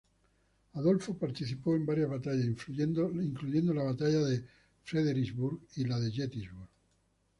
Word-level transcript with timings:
Adolfo 0.73 1.15
participó 1.15 1.75
en 1.75 1.85
varias 1.85 2.09
batallas, 2.09 2.43
incluyendo 2.47 3.71
la 3.75 3.83
Batalla 3.83 4.17
de 4.21 4.43
Fredericksburg 4.83 5.59
y 5.75 5.85
la 5.85 5.99
de 5.99 6.11
Gettysburg. 6.11 6.67